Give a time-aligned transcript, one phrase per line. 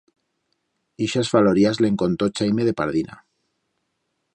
[1.07, 3.23] Ixas falorias le'n contó Chaime de Pardina.